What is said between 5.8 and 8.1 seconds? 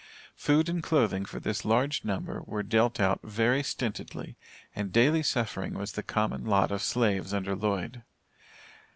the common lot of slaves under Lloyd.